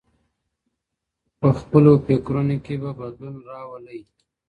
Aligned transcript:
په 1.39 1.47
خپلو 1.59 1.91
فکرونو 2.05 2.55
کي 2.65 2.75
به 2.81 2.91
بدلون 2.99 3.35
راولئ. 3.49 3.99